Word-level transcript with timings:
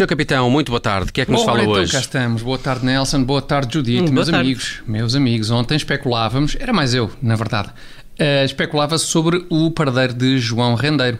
Senhor 0.00 0.08
Capitão, 0.08 0.48
muito 0.48 0.70
boa 0.72 0.80
tarde. 0.80 1.10
O 1.10 1.12
que 1.12 1.20
é 1.20 1.26
que 1.26 1.30
nos 1.30 1.42
Ora, 1.42 1.50
fala 1.50 1.60
então 1.62 1.74
hoje? 1.74 1.92
cá 1.92 1.98
estamos. 1.98 2.40
Boa 2.40 2.56
tarde, 2.56 2.86
Nelson. 2.86 3.22
Boa 3.22 3.42
tarde, 3.42 3.74
Judite. 3.74 4.08
Hum, 4.10 4.14
meus 4.14 4.28
tarde. 4.30 4.40
amigos. 4.46 4.80
Meus 4.86 5.14
amigos. 5.14 5.50
Ontem 5.50 5.76
especulávamos, 5.76 6.56
era 6.58 6.72
mais 6.72 6.94
eu, 6.94 7.10
na 7.20 7.36
verdade, 7.36 7.68
eh, 8.18 8.42
especulava-se 8.42 9.04
sobre 9.04 9.44
o 9.50 9.70
paradeiro 9.70 10.14
de 10.14 10.38
João 10.38 10.74
Rendeiro. 10.74 11.18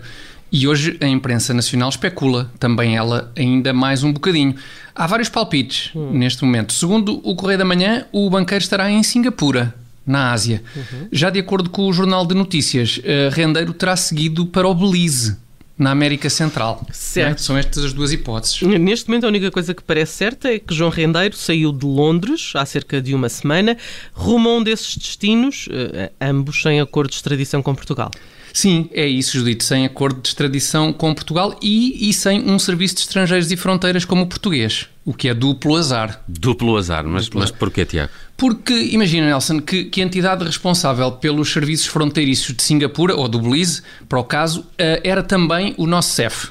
E 0.51 0.67
hoje 0.67 0.97
a 1.03 1.07
imprensa 1.07 1.53
nacional 1.53 1.91
especula, 1.91 2.51
também 2.59 2.97
ela, 2.97 3.31
ainda 3.37 3.75
mais 3.75 4.03
um 4.03 4.15
bocadinho. 4.15 4.55
Há 4.95 5.07
vários 5.07 5.29
palpites 5.29 5.91
Hum. 5.95 6.13
neste 6.13 6.43
momento. 6.43 6.73
Segundo 6.73 7.21
o 7.23 7.37
Correio 7.37 7.59
da 7.59 7.67
Manhã, 7.67 8.07
o 8.11 8.31
banqueiro 8.31 8.63
estará 8.63 8.91
em 8.91 9.03
Singapura, 9.03 9.75
na 10.07 10.33
Ásia. 10.33 10.63
Uhum. 10.75 11.07
Já 11.13 11.29
de 11.29 11.39
acordo 11.39 11.69
com 11.69 11.87
o 11.87 11.93
Jornal 11.93 12.25
de 12.25 12.35
Notícias, 12.35 12.99
eh, 13.05 13.29
Rendeiro 13.31 13.75
terá 13.75 13.95
seguido 13.95 14.47
para 14.47 14.67
o 14.67 14.75
Belize, 14.75 15.37
na 15.81 15.91
América 15.91 16.29
Central. 16.29 16.87
Certo. 16.93 17.31
Né? 17.31 17.37
São 17.39 17.57
estas 17.57 17.85
as 17.87 17.93
duas 17.95 18.13
hipóteses. 18.13 18.61
Neste 18.63 19.09
momento, 19.09 19.25
a 19.25 19.29
única 19.29 19.51
coisa 19.51 19.75
que 19.75 19.83
parece 19.83 20.13
certa 20.13 20.53
é 20.53 20.59
que 20.59 20.75
João 20.75 20.91
Rendeiro 20.91 21.35
saiu 21.35 21.73
de 21.73 21.87
Londres 21.87 22.53
há 22.55 22.67
cerca 22.67 23.01
de 23.01 23.15
uma 23.15 23.31
semana, 23.31 23.77
rumo 24.13 24.51
a 24.51 24.57
um 24.59 24.63
desses 24.63 24.97
destinos, 24.97 25.69
eh, 25.73 26.13
ambos 26.21 26.61
sem 26.61 26.81
acordo 26.81 27.09
de 27.09 27.17
extradição 27.17 27.63
com 27.63 27.75
Portugal. 27.75 28.11
Sim, 28.53 28.91
é 28.93 29.07
isso, 29.07 29.39
Judite, 29.39 29.65
sem 29.65 29.87
acordo 29.87 30.21
de 30.21 30.29
extradição 30.29 30.93
com 30.93 31.15
Portugal 31.15 31.57
e, 31.63 32.11
e 32.11 32.13
sem 32.13 32.43
um 32.43 32.59
serviço 32.59 32.97
de 32.97 33.01
estrangeiros 33.03 33.51
e 33.51 33.57
fronteiras 33.57 34.05
como 34.05 34.23
o 34.23 34.27
português, 34.27 34.89
o 35.05 35.15
que 35.15 35.29
é 35.29 35.35
duplo 35.35 35.77
azar. 35.77 36.23
Duplo 36.29 36.77
azar, 36.77 37.05
mas, 37.05 37.29
mas 37.31 37.51
porquê, 37.51 37.85
Tiago? 37.85 38.11
Porque, 38.37 38.73
imagina, 38.73 39.27
Nelson, 39.27 39.61
que, 39.61 39.85
que 39.85 40.01
a 40.01 40.05
entidade 40.05 40.45
responsável 40.45 41.13
pelos 41.13 41.53
serviços 41.53 41.87
fronteiriços 41.87 42.55
de 42.55 42.63
Singapura, 42.63 43.15
ou 43.15 43.29
do 43.29 43.41
Belize, 43.41 43.83
para 44.09 44.19
o 44.19 44.25
caso, 44.25 44.65
eh, 44.79 45.01
era 45.05 45.23
também 45.23 45.75
o 45.77 45.87
nosso 45.87 46.13
CEF. 46.13 46.49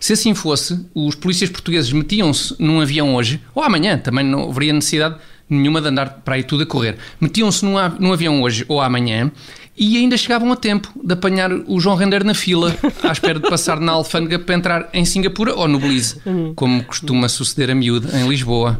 Se 0.00 0.12
assim 0.12 0.34
fosse, 0.34 0.84
os 0.94 1.14
polícias 1.14 1.48
portugueses 1.48 1.90
metiam-se 1.92 2.54
num 2.58 2.80
avião 2.80 3.14
hoje, 3.14 3.40
ou 3.54 3.62
amanhã, 3.62 3.96
também 3.96 4.24
não 4.24 4.50
haveria 4.50 4.72
necessidade 4.72 5.16
nenhuma 5.48 5.80
de 5.80 5.88
andar 5.88 6.20
para 6.24 6.34
aí 6.34 6.42
tudo 6.42 6.62
a 6.62 6.66
correr. 6.66 6.96
Metiam-se 7.20 7.64
num, 7.64 7.74
num 7.98 8.12
avião 8.12 8.42
hoje 8.42 8.64
ou 8.68 8.80
amanhã 8.80 9.30
e 9.76 9.96
ainda 9.96 10.16
chegavam 10.16 10.52
a 10.52 10.56
tempo 10.56 10.88
de 11.02 11.12
apanhar 11.12 11.50
o 11.52 11.80
João 11.80 11.96
Rendeiro 11.96 12.24
na 12.24 12.34
fila, 12.34 12.76
à 13.02 13.10
espera 13.12 13.40
de 13.40 13.48
passar 13.48 13.80
na 13.80 13.92
alfândega 13.92 14.38
para 14.38 14.54
entrar 14.54 14.88
em 14.92 15.04
Singapura 15.04 15.54
ou 15.54 15.66
no 15.66 15.78
Belize, 15.80 16.16
como 16.54 16.82
costuma 16.84 17.28
suceder 17.28 17.70
a 17.70 17.74
miúde 17.74 18.06
em 18.16 18.28
Lisboa. 18.28 18.78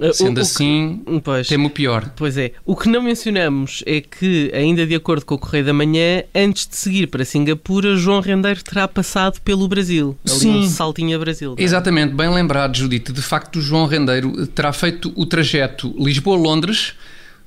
Eh, 0.00 0.10
o- 0.10 0.14
Sendo 0.14 0.30
o 0.30 0.34
que- 0.34 0.40
assim, 0.42 1.02
Pois. 1.24 1.48
temo 1.48 1.66
o 1.66 1.70
pior. 1.70 2.12
Pois 2.14 2.36
é. 2.36 2.52
O 2.64 2.76
que 2.76 2.88
não 2.88 3.02
mencionamos 3.02 3.82
é 3.84 4.00
que, 4.00 4.48
ainda 4.54 4.86
de 4.86 4.94
acordo 4.94 5.24
com 5.26 5.34
o 5.34 5.38
Correio 5.38 5.64
da 5.64 5.72
Manhã, 5.72 6.22
antes 6.32 6.68
de 6.68 6.76
seguir 6.76 7.08
para 7.08 7.24
Singapura, 7.24 7.96
João 7.96 8.20
Rendeiro 8.20 8.62
terá 8.62 8.86
passado 8.86 9.40
pelo 9.40 9.66
Brasil. 9.66 10.16
Ali 10.24 10.38
Sim. 10.38 10.58
um 10.60 10.68
saltinho 10.68 11.16
a 11.16 11.18
Brasil. 11.18 11.56
é? 11.58 11.62
Exatamente, 11.64 12.14
bem 12.14 12.30
lembrado, 12.32 12.76
Judite. 12.76 13.12
De 13.12 13.20
facto, 13.22 13.56
o 13.56 13.60
João 13.60 13.86
Rendeiro 13.86 14.46
terá 14.46 14.72
feito 14.72 15.12
o 15.16 15.26
trajeto 15.26 15.92
Lisboa-Londres, 15.98 16.92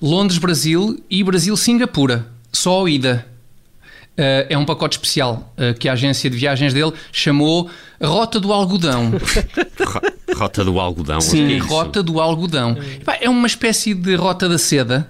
Londres-Brasil 0.01 1.01
e 1.09 1.23
Brasil-Singapura. 1.23 2.25
Só 2.51 2.85
a 2.85 2.89
ida. 2.89 3.25
Eh, 4.17 4.47
é 4.49 4.57
um 4.57 4.65
pacote 4.65 4.97
especial 4.97 5.53
eh, 5.57 5.73
que 5.73 5.87
a 5.87 5.93
agência 5.93 6.29
de 6.29 6.35
viagens 6.37 6.73
dele 6.73 6.91
chamou 7.13 7.69
Rota 8.01 8.39
do 8.39 8.51
Algodão. 8.51 9.11
Ro- 9.79 10.37
Rota 10.37 10.63
do 10.65 10.79
algodão. 10.79 11.21
Sim, 11.21 11.53
é? 11.55 11.57
Rota 11.59 12.03
do 12.03 12.19
Algodão. 12.19 12.77
Epá, 12.99 13.17
É 13.21 13.29
uma 13.29 13.47
espécie 13.47 13.93
de 13.93 14.15
Rota 14.15 14.49
da 14.49 14.57
Seda. 14.57 15.07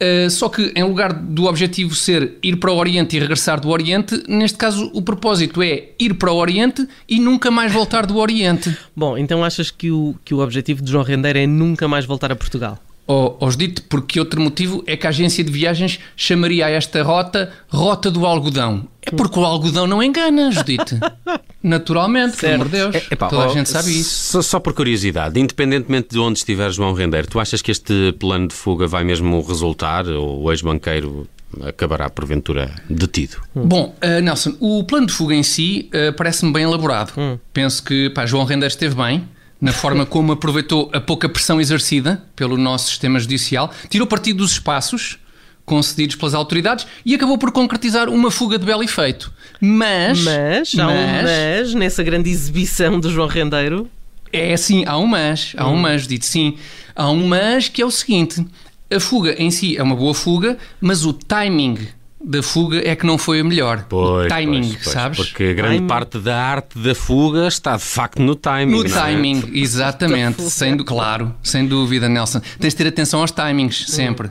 eh, 0.00 0.28
só 0.30 0.48
que 0.48 0.72
em 0.74 0.82
lugar 0.84 1.12
do 1.12 1.44
objetivo 1.44 1.94
ser 1.94 2.38
ir 2.42 2.56
para 2.56 2.70
o 2.72 2.76
Oriente 2.76 3.16
e 3.16 3.20
regressar 3.20 3.60
do 3.60 3.68
Oriente, 3.68 4.22
neste 4.28 4.56
caso 4.56 4.90
o 4.94 5.02
propósito 5.02 5.60
é 5.62 5.90
ir 5.98 6.14
para 6.14 6.32
o 6.32 6.36
Oriente 6.36 6.88
e 7.08 7.18
nunca 7.20 7.50
mais 7.50 7.70
voltar 7.72 8.06
do 8.06 8.16
Oriente. 8.16 8.74
Bom, 8.96 9.18
então 9.18 9.44
achas 9.44 9.70
que 9.70 9.90
o, 9.90 10.14
que 10.24 10.32
o 10.32 10.38
objetivo 10.38 10.80
de 10.82 10.90
João 10.90 11.04
Rendeiro 11.04 11.38
é 11.38 11.46
nunca 11.46 11.86
mais 11.88 12.06
voltar 12.06 12.30
a 12.32 12.36
Portugal? 12.36 12.78
Ó- 13.08 13.36
Aos 13.40 13.56
dito, 13.56 13.82
porque 13.84 14.20
outro 14.20 14.38
motivo 14.40 14.84
é 14.86 14.94
que 14.96 15.06
a 15.06 15.10
agência 15.10 15.42
de 15.42 15.50
viagens 15.50 15.98
chamaria 16.14 16.66
a 16.66 16.70
esta 16.70 17.02
rota 17.02 17.50
Rota 17.68 18.10
do 18.10 18.26
Algodão. 18.26 18.86
É 19.02 19.10
porque 19.10 19.38
o 19.38 19.44
algodão 19.44 19.86
não 19.86 20.02
engana, 20.02 20.50
Judite. 20.52 20.98
Naturalmente, 21.62 22.36
pelo 22.36 22.54
amor 22.54 22.66
de 22.66 22.72
Deus. 22.72 22.94
É- 22.94 23.02
epá, 23.10 23.28
Toda 23.28 23.44
a 23.44 23.48
ó, 23.48 23.52
gente 23.52 23.68
sabe 23.68 23.90
isso. 23.98 24.10
Só, 24.32 24.42
só 24.42 24.60
por 24.60 24.72
curiosidade, 24.74 25.40
independentemente 25.40 26.08
de 26.10 26.18
onde 26.18 26.38
estiver 26.38 26.70
João 26.70 26.92
Rendeiro, 26.92 27.26
tu 27.26 27.40
achas 27.40 27.60
que 27.62 27.70
este 27.70 28.12
plano 28.18 28.48
de 28.48 28.54
fuga 28.54 28.86
vai 28.86 29.02
mesmo 29.04 29.40
resultar 29.42 30.06
ou 30.06 30.42
o 30.44 30.52
ex-banqueiro 30.52 31.26
acabará 31.64 32.10
porventura 32.10 32.70
detido? 32.90 33.38
Bom, 33.54 33.96
eh, 34.02 34.20
Nelson, 34.20 34.54
o 34.60 34.84
plano 34.84 35.06
de 35.06 35.12
fuga 35.14 35.34
em 35.34 35.42
si 35.42 35.88
eh, 35.92 36.12
parece-me 36.12 36.52
bem 36.52 36.64
elaborado. 36.64 37.12
Penso 37.52 37.82
que 37.82 38.10
pá, 38.10 38.26
João 38.26 38.44
Rendeiro 38.44 38.70
esteve 38.70 38.94
bem 38.94 39.26
na 39.60 39.72
forma 39.72 40.06
como 40.06 40.32
aproveitou 40.32 40.90
a 40.92 41.00
pouca 41.00 41.28
pressão 41.28 41.60
exercida 41.60 42.22
pelo 42.36 42.56
nosso 42.56 42.88
sistema 42.88 43.18
judicial, 43.18 43.72
tirou 43.88 44.06
partido 44.06 44.38
dos 44.38 44.52
espaços 44.52 45.18
concedidos 45.64 46.16
pelas 46.16 46.34
autoridades 46.34 46.86
e 47.04 47.14
acabou 47.14 47.36
por 47.36 47.52
concretizar 47.52 48.08
uma 48.08 48.30
fuga 48.30 48.58
de 48.58 48.64
belo 48.64 48.82
efeito. 48.82 49.32
Mas, 49.60 50.20
Mas, 50.20 50.78
há 50.78 50.88
um 50.88 51.22
mas 51.22 51.74
nessa 51.74 52.02
grande 52.02 52.30
exibição 52.30 52.98
de 52.98 53.10
João 53.10 53.28
Rendeiro. 53.28 53.88
É 54.32 54.56
sim, 54.56 54.84
há 54.86 54.96
um 54.96 55.06
mas, 55.06 55.52
há 55.56 55.68
um 55.68 55.76
mas, 55.76 56.06
dito 56.06 56.24
sim. 56.24 56.56
Há 56.94 57.10
um 57.10 57.28
mas 57.28 57.68
que 57.68 57.82
é 57.82 57.86
o 57.86 57.90
seguinte: 57.90 58.44
a 58.90 59.00
fuga 59.00 59.34
em 59.38 59.50
si 59.50 59.76
é 59.76 59.82
uma 59.82 59.96
boa 59.96 60.14
fuga, 60.14 60.56
mas 60.80 61.04
o 61.04 61.12
timing 61.12 61.78
da 62.24 62.42
fuga 62.42 62.80
é 62.86 62.96
que 62.96 63.06
não 63.06 63.16
foi 63.16 63.40
o 63.40 63.44
melhor. 63.44 63.86
o 63.90 64.26
timing, 64.28 64.62
pois, 64.70 64.82
pois, 64.82 64.92
sabes? 64.92 65.18
Porque 65.18 65.54
grande 65.54 65.76
Timing. 65.76 65.86
parte 65.86 66.18
da 66.18 66.36
arte 66.42 66.78
da 66.78 66.94
fuga 66.94 67.46
está 67.46 67.76
de 67.76 67.82
facto 67.84 68.20
no 68.20 68.34
timing. 68.34 68.72
No 68.72 68.82
não 68.82 68.90
é? 68.90 68.92
timing, 68.92 69.50
exatamente, 69.54 70.42
sem, 70.50 70.76
du- 70.76 70.84
claro, 70.84 71.34
sem 71.42 71.66
dúvida, 71.66 72.08
Nelson. 72.08 72.40
Tens 72.58 72.74
de 72.74 72.76
ter 72.78 72.88
atenção 72.88 73.20
aos 73.20 73.30
timings, 73.30 73.86
sempre. 73.88 74.30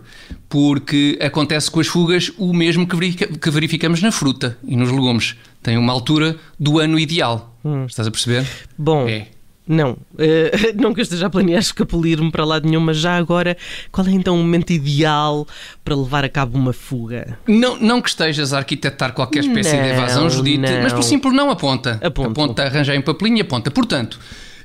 Porque 0.49 1.17
acontece 1.21 1.69
com 1.69 1.79
as 1.79 1.87
fugas 1.87 2.31
o 2.37 2.53
mesmo 2.53 2.87
que, 2.87 2.95
verifica- 2.95 3.27
que 3.37 3.49
verificamos 3.49 4.01
na 4.01 4.11
fruta 4.11 4.57
e 4.65 4.75
nos 4.75 4.91
legumes. 4.91 5.35
Tem 5.61 5.77
uma 5.77 5.91
altura 5.91 6.37
do 6.59 6.79
ano 6.79 6.97
ideal. 6.99 7.53
Estás 7.87 8.07
a 8.07 8.11
perceber? 8.11 8.45
Bom, 8.77 9.07
É. 9.09 9.27
não. 9.67 9.97
eh, 10.17 10.73
não 10.79 10.93
que 10.93 10.99
eu 10.99 11.03
esteja 11.03 11.27
a 11.27 11.29
planear 11.29 11.59
escapulir-me 11.59 12.31
para 12.31 12.45
lado 12.45 12.67
nenhum, 12.67 12.79
mas 12.81 12.97
já 12.97 13.17
agora, 13.17 13.57
qual 13.91 14.07
é 14.07 14.11
então 14.11 14.35
o 14.35 14.37
momento 14.37 14.71
ideal 14.71 15.47
para 15.83 15.95
levar 15.95 16.23
a 16.23 16.29
cabo 16.29 16.57
uma 16.57 16.73
fuga? 16.73 17.37
Não, 17.47 17.77
não 17.77 18.01
que 18.01 18.09
estejas 18.09 18.53
a 18.53 18.57
arquitetar 18.59 19.13
qualquer 19.13 19.39
espécie 19.41 19.71
de 19.71 19.77
Não, 19.77 19.85
evasão, 19.85 20.29
Judite, 20.29 20.59
não. 20.59 20.81
mas 20.83 20.93
por 20.93 21.03
simples 21.03 21.33
não 21.33 21.49
aponta. 21.49 21.99
Aponto. 22.03 22.29
Aponta, 22.31 22.63
arranja 22.63 22.91
aí 22.93 22.97
um 22.99 23.01
papelinho 23.01 23.37
e 23.37 23.41
aponta. 23.41 23.69
Portanto, 23.71 24.19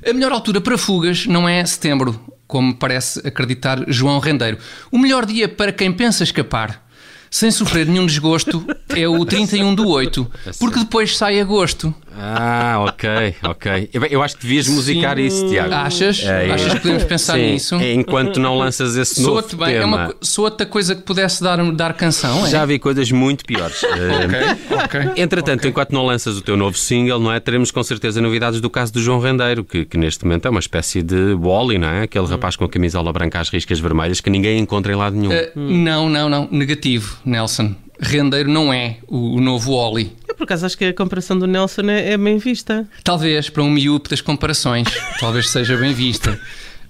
a 0.07 0.13
melhor 0.13 0.31
altura 0.31 0.59
para 0.61 0.77
fugas 0.77 1.25
não 1.25 1.47
é 1.47 1.63
setembro, 1.65 2.19
como 2.47 2.73
parece 2.75 3.19
acreditar 3.27 3.83
João 3.87 4.19
Rendeiro. 4.19 4.57
O 4.91 4.97
melhor 4.97 5.25
dia 5.25 5.47
para 5.47 5.71
quem 5.71 5.91
pensa 5.91 6.23
escapar, 6.23 6.83
sem 7.31 7.49
sofrer 7.49 7.87
nenhum 7.87 8.05
desgosto, 8.05 8.63
é 8.89 9.07
o 9.07 9.25
31 9.25 9.73
do 9.73 9.87
8, 9.87 10.31
porque 10.59 10.79
depois 10.79 11.17
sai 11.17 11.39
agosto. 11.39 11.93
Ah, 12.15 12.77
ok, 12.87 13.35
ok. 13.43 13.89
Eu, 13.93 14.03
eu 14.05 14.21
acho 14.23 14.35
que 14.37 14.43
devias 14.43 14.67
musicar 14.67 15.17
isso, 15.19 15.47
Tiago. 15.49 15.73
Achas? 15.73 16.23
É, 16.23 16.47
é. 16.49 16.51
Achas 16.53 16.73
que 16.73 16.79
podemos 16.79 17.03
pensar 17.03 17.33
Sim, 17.35 17.51
nisso? 17.53 17.75
é 17.75 17.93
enquanto 17.93 18.39
não 18.39 18.57
lanças 18.57 18.95
esse 18.95 19.21
novo 19.21 19.41
bem, 19.57 19.75
é 19.75 19.79
tema. 19.79 19.97
uma, 19.97 20.07
co- 20.13 20.15
soa-te 20.21 20.63
a 20.63 20.65
coisa 20.65 20.95
que 20.95 21.01
pudesse 21.01 21.41
dar, 21.43 21.57
dar 21.71 21.93
canção, 21.93 22.45
é? 22.45 22.49
Já 22.49 22.65
vi 22.65 22.77
coisas 22.79 23.11
muito 23.11 23.43
piores. 23.45 23.83
Eh, 23.93 24.53
Ok, 24.73 25.01
ok. 25.11 25.21
Entretanto, 25.23 25.59
Ok. 25.59 25.69
enquanto 25.69 25.91
não 25.91 26.05
lanças 26.05 26.37
o 26.37 26.41
teu 26.41 26.55
novo 26.57 26.77
single, 26.77 27.19
não 27.19 27.31
é? 27.31 27.39
Teremos 27.39 27.71
com 27.71 27.81
certeza 27.83 28.21
novidades 28.21 28.59
do 28.61 28.69
caso 28.69 28.91
do 28.93 29.01
João 29.01 29.19
Rendeiro, 29.19 29.63
que, 29.63 29.85
que 29.85 29.97
neste 29.97 30.23
momento 30.25 30.47
é 30.47 30.51
uma 30.51 30.59
espécie 30.59 31.01
de 31.01 31.33
Wally, 31.33 31.77
não 31.77 31.87
é? 31.87 32.03
Aquele 32.03 32.25
rapaz 32.27 32.55
com 32.55 32.65
a 32.65 32.69
camisola 32.69 33.11
branca 33.13 33.39
às 33.39 33.49
riscas 33.49 33.79
vermelhas 33.79 34.19
que 34.21 34.29
ninguém 34.29 34.59
encontra 34.59 34.91
em 34.91 34.95
lado 34.95 35.15
nenhum. 35.15 35.31
Uh, 35.31 35.51
Não, 35.55 36.09
não, 36.09 36.29
não. 36.29 36.47
Negativo, 36.51 37.17
Nelson. 37.25 37.75
Rendeiro 37.99 38.49
não 38.49 38.73
é 38.73 38.97
o, 39.07 39.37
o 39.37 39.41
novo 39.41 39.71
Oli. 39.73 40.11
Eu, 40.33 40.37
por 40.37 40.45
acaso, 40.45 40.65
acho 40.65 40.75
que 40.75 40.85
a 40.85 40.93
comparação 40.93 41.37
do 41.37 41.45
Nelson 41.45 41.83
é, 41.83 42.13
é 42.13 42.17
bem 42.17 42.39
vista. 42.39 42.87
Talvez, 43.03 43.51
para 43.51 43.61
um 43.61 43.69
miúpe 43.69 44.09
das 44.09 44.19
comparações, 44.19 44.87
talvez 45.19 45.47
seja 45.47 45.77
bem 45.77 45.93
vista. 45.93 46.39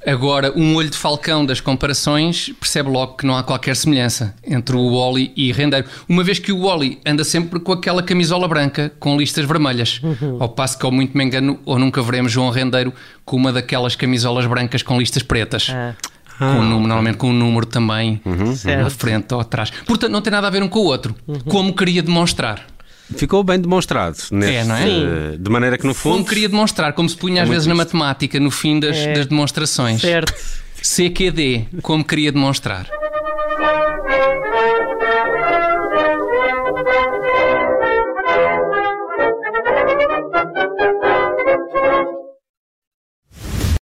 Agora, 0.06 0.54
um 0.58 0.76
olho 0.76 0.90
de 0.90 0.96
falcão 0.98 1.46
das 1.46 1.60
comparações 1.60 2.54
percebe 2.58 2.90
logo 2.90 3.16
que 3.18 3.26
não 3.26 3.36
há 3.36 3.44
qualquer 3.44 3.76
semelhança 3.76 4.34
entre 4.46 4.78
o 4.78 4.98
Wally 4.98 5.34
e 5.36 5.52
Rendeiro, 5.52 5.88
uma 6.08 6.24
vez 6.24 6.40
que 6.40 6.54
o 6.54 6.62
Wally 6.66 7.00
anda 7.06 7.26
sempre 7.26 7.60
com 7.60 7.74
aquela 7.74 8.02
camisola 8.02 8.48
branca 8.48 8.94
com 8.98 9.18
listas 9.18 9.46
vermelhas, 9.46 10.02
ao 10.40 10.48
passo 10.48 10.80
que, 10.80 10.86
ao 10.86 10.92
muito 10.92 11.18
me 11.18 11.24
engano, 11.26 11.60
ou 11.66 11.78
nunca 11.78 12.02
veremos 12.02 12.32
João 12.32 12.50
Rendeiro 12.50 12.94
com 13.26 13.36
uma 13.36 13.52
daquelas 13.52 13.94
camisolas 13.96 14.46
brancas 14.46 14.82
com 14.84 14.98
listas 14.98 15.22
pretas. 15.24 15.68
Ah, 15.70 15.94
com 16.40 16.46
um 16.46 16.64
número, 16.64 16.88
normalmente 16.88 17.18
com 17.18 17.30
um 17.30 17.34
número 17.34 17.66
também 17.66 18.20
à 18.26 18.56
Certo. 18.56 18.90
frente 18.92 19.34
ou 19.34 19.40
atrás. 19.40 19.70
Portanto, 19.86 20.12
não 20.12 20.22
tem 20.22 20.32
nada 20.32 20.48
a 20.48 20.50
ver 20.50 20.64
um 20.64 20.68
com 20.70 20.80
o 20.80 20.86
outro, 20.86 21.14
como 21.50 21.74
queria 21.76 22.02
demonstrar. 22.02 22.73
Ficou 23.18 23.44
bem 23.44 23.60
demonstrado. 23.60 24.18
Neste, 24.32 24.56
É, 24.56 24.64
não 24.64 24.76
é? 24.76 24.88
eh, 25.34 25.38
De 25.38 25.50
maneira 25.50 25.78
que, 25.78 25.86
no 25.86 25.94
Como 25.94 26.16
fundo, 26.18 26.30
queria 26.30 26.48
demonstrar, 26.50 26.94
como 26.94 27.08
se 27.10 27.16
punha 27.18 27.44
às 27.44 27.50
vezes 27.50 27.68
na 27.68 27.76
matemática, 27.76 28.40
no 28.40 28.50
fim 28.50 28.80
das, 28.80 28.96
É. 28.98 29.14
das 29.14 29.26
demonstrações. 29.26 30.02
certo. 30.02 30.34
CQD, 30.82 31.68
como 31.82 32.04
queria 32.04 32.32
demonstrar. 32.32 32.88